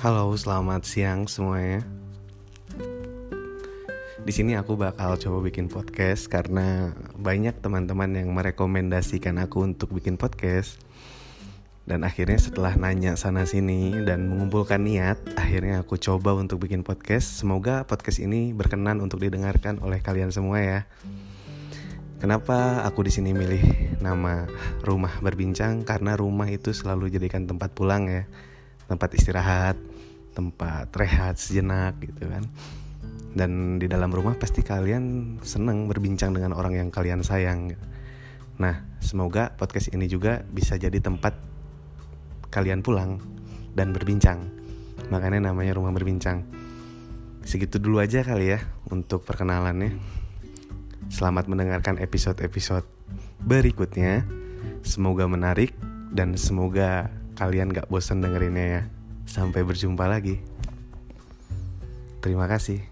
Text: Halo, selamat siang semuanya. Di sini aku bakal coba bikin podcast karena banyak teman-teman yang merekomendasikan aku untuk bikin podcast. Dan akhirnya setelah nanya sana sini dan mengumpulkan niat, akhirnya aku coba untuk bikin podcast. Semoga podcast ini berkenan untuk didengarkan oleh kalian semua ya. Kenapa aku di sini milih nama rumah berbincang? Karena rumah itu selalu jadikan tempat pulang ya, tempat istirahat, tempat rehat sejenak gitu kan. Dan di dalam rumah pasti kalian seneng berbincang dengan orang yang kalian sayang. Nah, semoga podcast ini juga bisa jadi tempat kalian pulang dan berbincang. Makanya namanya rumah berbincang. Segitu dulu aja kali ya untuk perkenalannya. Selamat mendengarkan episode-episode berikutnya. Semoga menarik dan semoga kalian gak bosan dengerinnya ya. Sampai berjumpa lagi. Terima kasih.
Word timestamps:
Halo, 0.00 0.32
selamat 0.32 0.88
siang 0.88 1.28
semuanya. 1.28 1.84
Di 4.24 4.32
sini 4.32 4.56
aku 4.56 4.72
bakal 4.72 5.20
coba 5.20 5.44
bikin 5.44 5.68
podcast 5.68 6.24
karena 6.24 6.96
banyak 7.20 7.60
teman-teman 7.60 8.08
yang 8.16 8.32
merekomendasikan 8.32 9.36
aku 9.36 9.60
untuk 9.60 9.92
bikin 9.92 10.16
podcast. 10.16 10.80
Dan 11.84 12.08
akhirnya 12.08 12.40
setelah 12.40 12.80
nanya 12.80 13.12
sana 13.20 13.44
sini 13.44 13.92
dan 14.08 14.24
mengumpulkan 14.32 14.80
niat, 14.80 15.20
akhirnya 15.36 15.84
aku 15.84 16.00
coba 16.00 16.32
untuk 16.32 16.64
bikin 16.64 16.80
podcast. 16.80 17.36
Semoga 17.36 17.84
podcast 17.84 18.24
ini 18.24 18.56
berkenan 18.56 19.04
untuk 19.04 19.20
didengarkan 19.20 19.84
oleh 19.84 20.00
kalian 20.00 20.32
semua 20.32 20.64
ya. 20.64 20.80
Kenapa 22.24 22.88
aku 22.88 23.04
di 23.04 23.12
sini 23.12 23.36
milih 23.36 24.00
nama 24.00 24.48
rumah 24.80 25.12
berbincang? 25.20 25.84
Karena 25.84 26.16
rumah 26.16 26.48
itu 26.48 26.72
selalu 26.72 27.12
jadikan 27.12 27.44
tempat 27.44 27.76
pulang 27.76 28.08
ya, 28.08 28.24
tempat 28.90 29.14
istirahat, 29.14 29.78
tempat 30.34 30.90
rehat 30.98 31.38
sejenak 31.38 32.02
gitu 32.02 32.26
kan. 32.26 32.42
Dan 33.30 33.78
di 33.78 33.86
dalam 33.86 34.10
rumah 34.10 34.34
pasti 34.34 34.66
kalian 34.66 35.38
seneng 35.46 35.86
berbincang 35.86 36.34
dengan 36.34 36.50
orang 36.58 36.74
yang 36.74 36.88
kalian 36.90 37.22
sayang. 37.22 37.70
Nah, 38.58 38.82
semoga 38.98 39.54
podcast 39.54 39.94
ini 39.94 40.10
juga 40.10 40.42
bisa 40.50 40.74
jadi 40.74 40.98
tempat 40.98 41.38
kalian 42.50 42.82
pulang 42.82 43.22
dan 43.78 43.94
berbincang. 43.94 44.50
Makanya 45.14 45.54
namanya 45.54 45.78
rumah 45.78 45.94
berbincang. 45.94 46.42
Segitu 47.46 47.78
dulu 47.78 48.02
aja 48.02 48.26
kali 48.26 48.58
ya 48.58 48.60
untuk 48.90 49.22
perkenalannya. 49.22 49.94
Selamat 51.08 51.46
mendengarkan 51.46 52.02
episode-episode 52.02 52.84
berikutnya. 53.46 54.26
Semoga 54.82 55.30
menarik 55.30 55.72
dan 56.10 56.34
semoga 56.34 57.08
kalian 57.40 57.72
gak 57.72 57.88
bosan 57.88 58.20
dengerinnya 58.20 58.66
ya. 58.68 58.82
Sampai 59.24 59.64
berjumpa 59.64 60.04
lagi. 60.04 60.36
Terima 62.20 62.44
kasih. 62.44 62.84